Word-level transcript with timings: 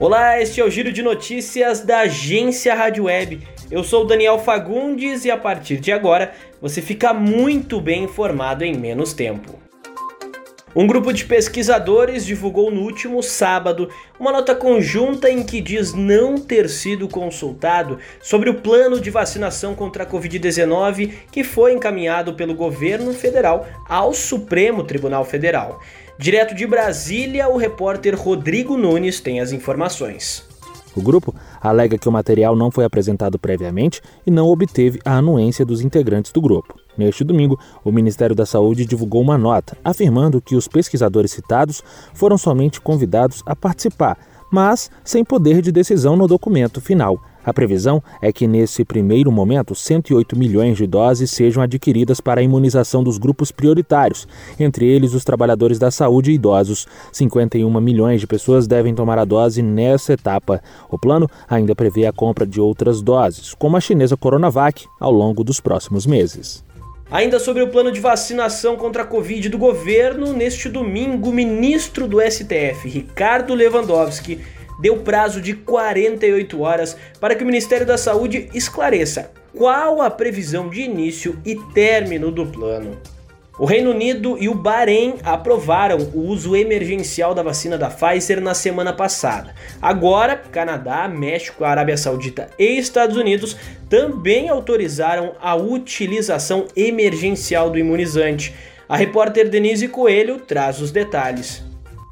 Olá, 0.00 0.40
este 0.40 0.60
é 0.60 0.64
o 0.64 0.70
Giro 0.70 0.92
de 0.92 1.02
Notícias 1.02 1.80
da 1.80 2.02
Agência 2.02 2.72
Rádio 2.72 3.06
Web. 3.06 3.40
Eu 3.68 3.82
sou 3.82 4.04
o 4.04 4.06
Daniel 4.06 4.38
Fagundes 4.38 5.24
e 5.24 5.30
a 5.30 5.36
partir 5.36 5.80
de 5.80 5.90
agora 5.90 6.30
você 6.62 6.80
fica 6.80 7.12
muito 7.12 7.80
bem 7.80 8.04
informado 8.04 8.62
em 8.64 8.78
menos 8.78 9.12
tempo. 9.12 9.58
Um 10.76 10.86
grupo 10.86 11.12
de 11.12 11.24
pesquisadores 11.24 12.24
divulgou 12.24 12.70
no 12.70 12.82
último 12.82 13.20
sábado 13.24 13.88
uma 14.20 14.30
nota 14.30 14.54
conjunta 14.54 15.28
em 15.28 15.42
que 15.42 15.60
diz 15.60 15.92
não 15.92 16.36
ter 16.36 16.68
sido 16.68 17.08
consultado 17.08 17.98
sobre 18.20 18.50
o 18.50 18.54
plano 18.60 19.00
de 19.00 19.10
vacinação 19.10 19.74
contra 19.74 20.04
a 20.04 20.06
Covid-19 20.06 21.12
que 21.32 21.42
foi 21.42 21.72
encaminhado 21.72 22.34
pelo 22.34 22.54
governo 22.54 23.12
federal 23.12 23.66
ao 23.88 24.14
Supremo 24.14 24.84
Tribunal 24.84 25.24
Federal. 25.24 25.80
Direto 26.20 26.52
de 26.52 26.66
Brasília, 26.66 27.48
o 27.48 27.56
repórter 27.56 28.20
Rodrigo 28.20 28.76
Nunes 28.76 29.20
tem 29.20 29.38
as 29.38 29.52
informações. 29.52 30.44
O 30.96 31.00
grupo 31.00 31.32
alega 31.60 31.96
que 31.96 32.08
o 32.08 32.12
material 32.12 32.56
não 32.56 32.72
foi 32.72 32.84
apresentado 32.84 33.38
previamente 33.38 34.02
e 34.26 34.30
não 34.32 34.48
obteve 34.48 34.98
a 35.04 35.18
anuência 35.18 35.64
dos 35.64 35.80
integrantes 35.80 36.32
do 36.32 36.40
grupo. 36.40 36.74
Neste 36.96 37.22
domingo, 37.22 37.56
o 37.84 37.92
Ministério 37.92 38.34
da 38.34 38.44
Saúde 38.44 38.84
divulgou 38.84 39.22
uma 39.22 39.38
nota 39.38 39.78
afirmando 39.84 40.40
que 40.40 40.56
os 40.56 40.66
pesquisadores 40.66 41.30
citados 41.30 41.84
foram 42.12 42.36
somente 42.36 42.80
convidados 42.80 43.40
a 43.46 43.54
participar, 43.54 44.18
mas 44.50 44.90
sem 45.04 45.24
poder 45.24 45.62
de 45.62 45.70
decisão 45.70 46.16
no 46.16 46.26
documento 46.26 46.80
final. 46.80 47.22
A 47.48 47.52
previsão 47.54 48.02
é 48.20 48.30
que, 48.30 48.46
nesse 48.46 48.84
primeiro 48.84 49.32
momento, 49.32 49.74
108 49.74 50.38
milhões 50.38 50.76
de 50.76 50.86
doses 50.86 51.30
sejam 51.30 51.62
adquiridas 51.62 52.20
para 52.20 52.42
a 52.42 52.44
imunização 52.44 53.02
dos 53.02 53.16
grupos 53.16 53.50
prioritários, 53.50 54.28
entre 54.60 54.84
eles 54.86 55.14
os 55.14 55.24
trabalhadores 55.24 55.78
da 55.78 55.90
saúde 55.90 56.30
e 56.30 56.34
idosos. 56.34 56.86
51 57.10 57.80
milhões 57.80 58.20
de 58.20 58.26
pessoas 58.26 58.66
devem 58.66 58.94
tomar 58.94 59.18
a 59.18 59.24
dose 59.24 59.62
nessa 59.62 60.12
etapa. 60.12 60.62
O 60.90 60.98
plano 60.98 61.26
ainda 61.48 61.74
prevê 61.74 62.04
a 62.04 62.12
compra 62.12 62.46
de 62.46 62.60
outras 62.60 63.00
doses, 63.00 63.54
como 63.54 63.78
a 63.78 63.80
chinesa 63.80 64.14
Coronavac, 64.14 64.84
ao 65.00 65.10
longo 65.10 65.42
dos 65.42 65.58
próximos 65.58 66.04
meses. 66.04 66.62
Ainda 67.10 67.40
sobre 67.40 67.62
o 67.62 67.68
plano 67.68 67.90
de 67.90 67.98
vacinação 67.98 68.76
contra 68.76 69.04
a 69.04 69.06
Covid 69.06 69.48
do 69.48 69.56
governo, 69.56 70.34
neste 70.34 70.68
domingo, 70.68 71.30
o 71.30 71.32
ministro 71.32 72.06
do 72.06 72.20
STF, 72.20 72.86
Ricardo 72.86 73.54
Lewandowski, 73.54 74.38
deu 74.78 74.98
prazo 74.98 75.40
de 75.40 75.54
48 75.54 76.60
horas 76.60 76.96
para 77.20 77.34
que 77.34 77.42
o 77.42 77.46
Ministério 77.46 77.86
da 77.86 77.98
Saúde 77.98 78.48
esclareça 78.54 79.30
qual 79.56 80.00
a 80.00 80.10
previsão 80.10 80.68
de 80.68 80.82
início 80.82 81.38
e 81.44 81.56
término 81.74 82.30
do 82.30 82.46
plano. 82.46 82.96
O 83.58 83.64
Reino 83.64 83.90
Unido 83.90 84.38
e 84.40 84.48
o 84.48 84.54
Bahrein 84.54 85.16
aprovaram 85.24 85.98
o 86.14 86.20
uso 86.20 86.54
emergencial 86.54 87.34
da 87.34 87.42
vacina 87.42 87.76
da 87.76 87.90
Pfizer 87.90 88.40
na 88.40 88.54
semana 88.54 88.92
passada. 88.92 89.52
Agora, 89.82 90.36
Canadá, 90.36 91.08
México, 91.08 91.64
Arábia 91.64 91.96
Saudita 91.96 92.50
e 92.56 92.78
Estados 92.78 93.16
Unidos 93.16 93.56
também 93.88 94.48
autorizaram 94.48 95.32
a 95.40 95.56
utilização 95.56 96.66
emergencial 96.76 97.68
do 97.68 97.80
imunizante. 97.80 98.54
A 98.88 98.96
repórter 98.96 99.48
Denise 99.48 99.88
Coelho 99.88 100.38
traz 100.38 100.80
os 100.80 100.92
detalhes. 100.92 101.67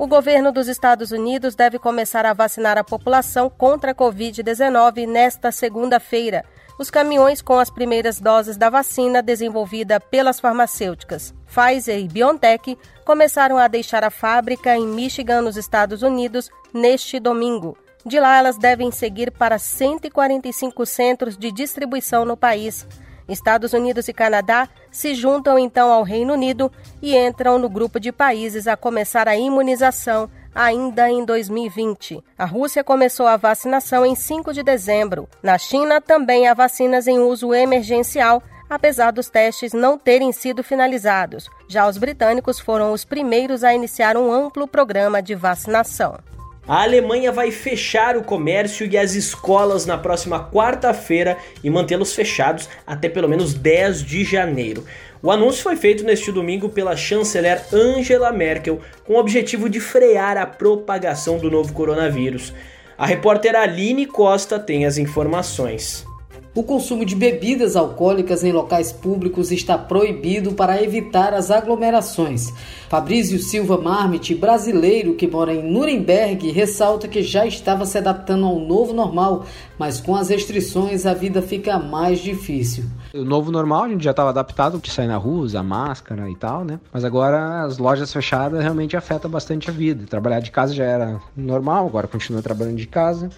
O 0.00 0.06
governo 0.06 0.50
dos 0.50 0.66
Estados 0.66 1.12
Unidos 1.12 1.54
deve 1.54 1.78
começar 1.78 2.24
a 2.24 2.32
vacinar 2.32 2.78
a 2.78 2.82
população 2.82 3.50
contra 3.50 3.90
a 3.90 3.94
Covid-19 3.94 5.06
nesta 5.06 5.52
segunda-feira. 5.52 6.42
Os 6.78 6.90
caminhões 6.90 7.42
com 7.42 7.58
as 7.58 7.68
primeiras 7.68 8.18
doses 8.18 8.56
da 8.56 8.70
vacina 8.70 9.20
desenvolvida 9.20 10.00
pelas 10.00 10.40
farmacêuticas 10.40 11.34
Pfizer 11.46 11.98
e 11.98 12.08
BioNTech 12.08 12.78
começaram 13.04 13.58
a 13.58 13.68
deixar 13.68 14.02
a 14.02 14.08
fábrica 14.08 14.74
em 14.74 14.86
Michigan, 14.86 15.42
nos 15.42 15.58
Estados 15.58 16.02
Unidos, 16.02 16.48
neste 16.72 17.20
domingo. 17.20 17.76
De 18.06 18.18
lá, 18.18 18.38
elas 18.38 18.56
devem 18.56 18.90
seguir 18.90 19.30
para 19.30 19.58
145 19.58 20.86
centros 20.86 21.36
de 21.36 21.52
distribuição 21.52 22.24
no 22.24 22.38
país. 22.38 22.86
Estados 23.30 23.72
Unidos 23.72 24.08
e 24.08 24.12
Canadá 24.12 24.68
se 24.90 25.14
juntam 25.14 25.58
então 25.58 25.90
ao 25.90 26.02
Reino 26.02 26.32
Unido 26.32 26.70
e 27.00 27.16
entram 27.16 27.58
no 27.58 27.68
grupo 27.68 28.00
de 28.00 28.10
países 28.12 28.66
a 28.66 28.76
começar 28.76 29.28
a 29.28 29.36
imunização 29.36 30.28
ainda 30.54 31.08
em 31.08 31.24
2020. 31.24 32.22
A 32.36 32.44
Rússia 32.44 32.82
começou 32.82 33.26
a 33.26 33.36
vacinação 33.36 34.04
em 34.04 34.14
5 34.14 34.52
de 34.52 34.62
dezembro. 34.62 35.28
Na 35.42 35.56
China, 35.56 36.00
também 36.00 36.48
há 36.48 36.54
vacinas 36.54 37.06
em 37.06 37.18
uso 37.18 37.54
emergencial, 37.54 38.42
apesar 38.68 39.12
dos 39.12 39.30
testes 39.30 39.72
não 39.72 39.96
terem 39.96 40.32
sido 40.32 40.62
finalizados. 40.62 41.48
Já 41.68 41.88
os 41.88 41.96
britânicos 41.96 42.58
foram 42.58 42.92
os 42.92 43.04
primeiros 43.04 43.64
a 43.64 43.74
iniciar 43.74 44.16
um 44.16 44.32
amplo 44.32 44.66
programa 44.66 45.22
de 45.22 45.34
vacinação. 45.34 46.18
A 46.68 46.82
Alemanha 46.82 47.32
vai 47.32 47.50
fechar 47.50 48.16
o 48.16 48.22
comércio 48.22 48.86
e 48.86 48.96
as 48.96 49.14
escolas 49.14 49.86
na 49.86 49.96
próxima 49.98 50.48
quarta-feira 50.50 51.36
e 51.64 51.70
mantê-los 51.70 52.14
fechados 52.14 52.68
até 52.86 53.08
pelo 53.08 53.28
menos 53.28 53.54
10 53.54 54.02
de 54.04 54.22
janeiro. 54.24 54.84
O 55.22 55.30
anúncio 55.30 55.62
foi 55.62 55.76
feito 55.76 56.04
neste 56.04 56.30
domingo 56.30 56.68
pela 56.68 56.96
chanceler 56.96 57.62
Angela 57.72 58.30
Merkel 58.30 58.80
com 59.04 59.14
o 59.14 59.18
objetivo 59.18 59.68
de 59.68 59.80
frear 59.80 60.36
a 60.36 60.46
propagação 60.46 61.38
do 61.38 61.50
novo 61.50 61.72
coronavírus. 61.72 62.52
A 62.96 63.06
repórter 63.06 63.56
Aline 63.56 64.06
Costa 64.06 64.58
tem 64.58 64.84
as 64.84 64.98
informações. 64.98 66.09
O 66.52 66.64
consumo 66.64 67.04
de 67.04 67.14
bebidas 67.14 67.76
alcoólicas 67.76 68.42
em 68.42 68.50
locais 68.50 68.90
públicos 68.90 69.52
está 69.52 69.78
proibido 69.78 70.50
para 70.50 70.82
evitar 70.82 71.32
as 71.32 71.48
aglomerações. 71.48 72.52
Fabrício 72.88 73.38
Silva 73.38 73.80
Marmit, 73.80 74.34
brasileiro 74.34 75.14
que 75.14 75.28
mora 75.28 75.54
em 75.54 75.62
Nuremberg, 75.62 76.50
ressalta 76.50 77.06
que 77.06 77.22
já 77.22 77.46
estava 77.46 77.86
se 77.86 77.96
adaptando 77.98 78.46
ao 78.46 78.58
novo 78.58 78.92
normal, 78.92 79.44
mas 79.78 80.00
com 80.00 80.16
as 80.16 80.28
restrições 80.28 81.06
a 81.06 81.14
vida 81.14 81.40
fica 81.40 81.78
mais 81.78 82.18
difícil. 82.18 82.82
O 83.14 83.24
novo 83.24 83.52
normal, 83.52 83.84
a 83.84 83.88
gente 83.88 84.02
já 84.02 84.10
estava 84.10 84.30
adaptado 84.30 84.80
de 84.80 84.90
sair 84.90 85.06
na 85.06 85.16
rua, 85.16 85.44
usar 85.44 85.62
máscara 85.62 86.28
e 86.28 86.34
tal, 86.34 86.64
né? 86.64 86.80
Mas 86.92 87.04
agora 87.04 87.62
as 87.62 87.78
lojas 87.78 88.12
fechadas 88.12 88.60
realmente 88.60 88.96
afetam 88.96 89.30
bastante 89.30 89.70
a 89.70 89.72
vida. 89.72 90.04
Trabalhar 90.04 90.40
de 90.40 90.50
casa 90.50 90.74
já 90.74 90.84
era 90.84 91.20
normal, 91.36 91.86
agora 91.86 92.08
continua 92.08 92.42
trabalhando 92.42 92.76
de 92.76 92.88
casa. 92.88 93.30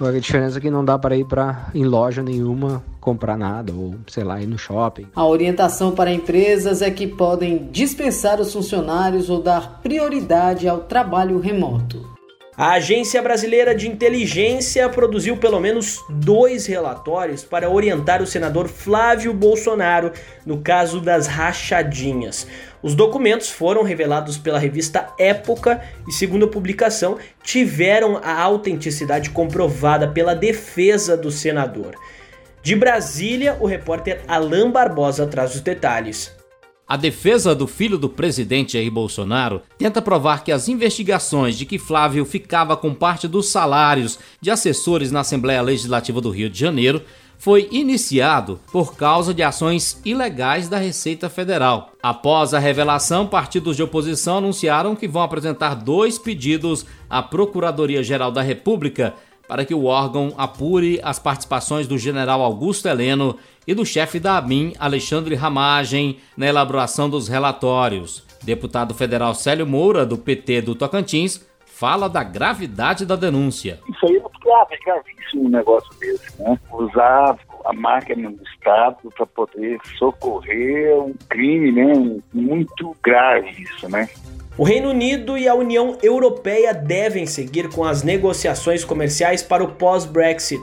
A 0.00 0.10
diferença 0.10 0.58
é 0.58 0.60
que 0.60 0.70
não 0.70 0.84
dá 0.84 0.98
para 0.98 1.16
ir 1.16 1.24
para 1.24 1.68
em 1.74 1.84
loja 1.84 2.22
nenhuma 2.22 2.82
comprar 3.00 3.36
nada 3.36 3.72
ou 3.72 3.94
sei 4.06 4.24
lá 4.24 4.40
ir 4.40 4.46
no 4.46 4.58
shopping. 4.58 5.06
A 5.14 5.24
orientação 5.24 5.92
para 5.92 6.12
empresas 6.12 6.82
é 6.82 6.90
que 6.90 7.06
podem 7.06 7.68
dispensar 7.70 8.40
os 8.40 8.52
funcionários 8.52 9.30
ou 9.30 9.42
dar 9.42 9.80
prioridade 9.82 10.66
ao 10.66 10.78
trabalho 10.80 11.38
remoto. 11.38 12.13
A 12.56 12.74
Agência 12.74 13.20
Brasileira 13.20 13.74
de 13.74 13.88
Inteligência 13.88 14.88
produziu 14.88 15.36
pelo 15.36 15.58
menos 15.58 15.98
dois 16.08 16.66
relatórios 16.66 17.42
para 17.42 17.68
orientar 17.68 18.22
o 18.22 18.26
senador 18.28 18.68
Flávio 18.68 19.34
Bolsonaro 19.34 20.12
no 20.46 20.60
caso 20.60 21.00
das 21.00 21.26
rachadinhas. 21.26 22.46
Os 22.80 22.94
documentos 22.94 23.50
foram 23.50 23.82
revelados 23.82 24.38
pela 24.38 24.56
revista 24.56 25.12
Época 25.18 25.82
e, 26.06 26.12
segundo 26.12 26.44
a 26.44 26.48
publicação, 26.48 27.18
tiveram 27.42 28.20
a 28.22 28.40
autenticidade 28.40 29.30
comprovada 29.30 30.06
pela 30.06 30.32
defesa 30.32 31.16
do 31.16 31.32
senador. 31.32 31.96
De 32.62 32.76
Brasília, 32.76 33.56
o 33.58 33.66
repórter 33.66 34.20
Alain 34.28 34.70
Barbosa 34.70 35.26
traz 35.26 35.56
os 35.56 35.60
detalhes. 35.60 36.43
A 36.86 36.98
defesa 36.98 37.54
do 37.54 37.66
filho 37.66 37.96
do 37.96 38.10
presidente 38.10 38.74
Jair 38.74 38.92
Bolsonaro 38.92 39.62
tenta 39.78 40.02
provar 40.02 40.44
que 40.44 40.52
as 40.52 40.68
investigações 40.68 41.56
de 41.56 41.64
que 41.64 41.78
Flávio 41.78 42.26
ficava 42.26 42.76
com 42.76 42.92
parte 42.92 43.26
dos 43.26 43.48
salários 43.48 44.18
de 44.38 44.50
assessores 44.50 45.10
na 45.10 45.20
Assembleia 45.20 45.62
Legislativa 45.62 46.20
do 46.20 46.28
Rio 46.28 46.50
de 46.50 46.58
Janeiro 46.58 47.02
foi 47.38 47.68
iniciado 47.72 48.60
por 48.70 48.96
causa 48.96 49.32
de 49.32 49.42
ações 49.42 49.98
ilegais 50.04 50.68
da 50.68 50.76
Receita 50.76 51.30
Federal. 51.30 51.92
Após 52.02 52.52
a 52.52 52.58
revelação, 52.58 53.26
partidos 53.26 53.76
de 53.76 53.82
oposição 53.82 54.36
anunciaram 54.36 54.94
que 54.94 55.08
vão 55.08 55.22
apresentar 55.22 55.74
dois 55.74 56.18
pedidos 56.18 56.84
à 57.08 57.22
Procuradoria-Geral 57.22 58.30
da 58.30 58.42
República 58.42 59.14
para 59.48 59.64
que 59.64 59.74
o 59.74 59.84
órgão 59.84 60.32
apure 60.36 61.00
as 61.02 61.18
participações 61.18 61.86
do 61.86 61.98
general 61.98 62.42
Augusto 62.42 62.88
Heleno 62.88 63.36
e 63.66 63.74
do 63.74 63.84
chefe 63.84 64.18
da 64.20 64.36
ABIN, 64.36 64.72
Alexandre 64.78 65.34
Ramagem, 65.34 66.18
na 66.36 66.46
elaboração 66.46 67.08
dos 67.08 67.28
relatórios. 67.28 68.24
Deputado 68.42 68.94
federal 68.94 69.34
Célio 69.34 69.66
Moura, 69.66 70.04
do 70.04 70.18
PT 70.18 70.62
do 70.62 70.74
Tocantins, 70.74 71.46
fala 71.64 72.08
da 72.08 72.22
gravidade 72.22 73.04
da 73.04 73.16
denúncia. 73.16 73.80
Isso 73.88 74.06
aí 74.06 74.16
é 74.16 74.20
muito 74.20 74.38
grave, 74.40 74.74
é 74.74 74.78
gravíssimo 74.84 75.46
um 75.46 75.48
negócio 75.48 75.92
desse, 75.98 76.40
né? 76.40 76.58
Usar 76.72 77.36
a 77.64 77.72
máquina 77.72 78.30
do 78.30 78.42
Estado 78.44 78.96
para 79.16 79.26
poder 79.26 79.78
socorrer 79.98 80.96
um 80.96 81.14
crime, 81.28 81.72
né? 81.72 82.20
Muito 82.32 82.94
grave 83.02 83.62
isso, 83.62 83.88
né? 83.88 84.08
O 84.56 84.62
Reino 84.62 84.90
Unido 84.90 85.36
e 85.36 85.48
a 85.48 85.54
União 85.54 85.98
Europeia 86.00 86.72
devem 86.72 87.26
seguir 87.26 87.68
com 87.70 87.82
as 87.82 88.04
negociações 88.04 88.84
comerciais 88.84 89.42
para 89.42 89.64
o 89.64 89.72
pós-Brexit. 89.72 90.62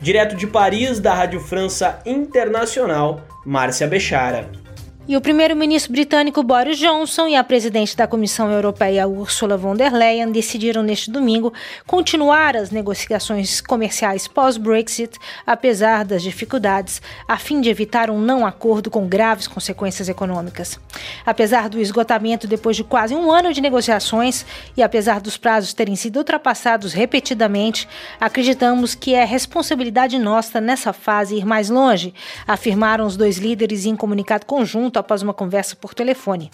Direto 0.00 0.36
de 0.36 0.46
Paris, 0.46 1.00
da 1.00 1.14
Rádio 1.14 1.40
França 1.40 2.00
Internacional, 2.04 3.22
Márcia 3.44 3.86
Bechara. 3.86 4.65
E 5.08 5.16
o 5.16 5.20
primeiro-ministro 5.20 5.92
britânico 5.92 6.42
Boris 6.42 6.76
Johnson 6.78 7.28
e 7.28 7.36
a 7.36 7.44
presidente 7.44 7.96
da 7.96 8.08
Comissão 8.08 8.50
Europeia 8.50 9.06
Ursula 9.06 9.56
von 9.56 9.76
der 9.76 9.92
Leyen 9.92 10.32
decidiram 10.32 10.82
neste 10.82 11.12
domingo 11.12 11.52
continuar 11.86 12.56
as 12.56 12.72
negociações 12.72 13.60
comerciais 13.60 14.26
pós-Brexit, 14.26 15.16
apesar 15.46 16.04
das 16.04 16.24
dificuldades, 16.24 17.00
a 17.28 17.36
fim 17.36 17.60
de 17.60 17.70
evitar 17.70 18.10
um 18.10 18.18
não 18.18 18.44
acordo 18.44 18.90
com 18.90 19.06
graves 19.06 19.46
consequências 19.46 20.08
econômicas. 20.08 20.76
Apesar 21.24 21.68
do 21.68 21.80
esgotamento 21.80 22.48
depois 22.48 22.74
de 22.74 22.82
quase 22.82 23.14
um 23.14 23.30
ano 23.30 23.52
de 23.52 23.60
negociações 23.60 24.44
e 24.76 24.82
apesar 24.82 25.20
dos 25.20 25.36
prazos 25.36 25.72
terem 25.72 25.94
sido 25.94 26.16
ultrapassados 26.16 26.92
repetidamente, 26.92 27.88
acreditamos 28.20 28.96
que 28.96 29.14
é 29.14 29.24
responsabilidade 29.24 30.18
nossa 30.18 30.60
nessa 30.60 30.92
fase 30.92 31.36
ir 31.36 31.46
mais 31.46 31.70
longe, 31.70 32.12
afirmaram 32.44 33.06
os 33.06 33.16
dois 33.16 33.38
líderes 33.38 33.86
em 33.86 33.94
comunicado 33.94 34.44
conjunto 34.44 34.95
após 34.98 35.22
uma 35.22 35.34
conversa 35.34 35.76
por 35.76 35.94
telefone. 35.94 36.50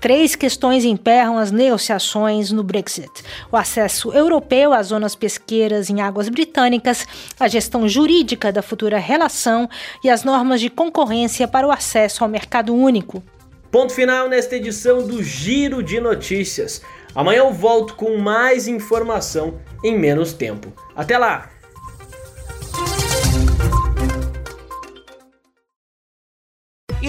Três 0.00 0.34
questões 0.34 0.84
emperram 0.84 1.38
as 1.38 1.50
negociações 1.50 2.50
no 2.50 2.62
Brexit: 2.62 3.10
o 3.50 3.56
acesso 3.56 4.12
europeu 4.12 4.72
às 4.72 4.88
zonas 4.88 5.14
pesqueiras 5.14 5.90
em 5.90 6.00
águas 6.00 6.28
britânicas, 6.28 7.06
a 7.38 7.48
gestão 7.48 7.88
jurídica 7.88 8.52
da 8.52 8.62
futura 8.62 8.98
relação 8.98 9.68
e 10.02 10.10
as 10.10 10.24
normas 10.24 10.60
de 10.60 10.70
concorrência 10.70 11.48
para 11.48 11.66
o 11.66 11.70
acesso 11.70 12.24
ao 12.24 12.30
mercado 12.30 12.74
único. 12.74 13.22
Ponto 13.70 13.92
final 13.92 14.28
nesta 14.28 14.54
edição 14.54 15.06
do 15.06 15.22
Giro 15.22 15.82
de 15.82 16.00
Notícias. 16.00 16.80
Amanhã 17.14 17.38
eu 17.38 17.52
volto 17.52 17.94
com 17.94 18.16
mais 18.18 18.68
informação 18.68 19.58
em 19.82 19.98
menos 19.98 20.32
tempo. 20.32 20.72
Até 20.94 21.18
lá! 21.18 21.53